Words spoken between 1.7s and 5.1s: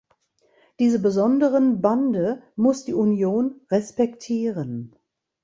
Bande muss die Union respektieren.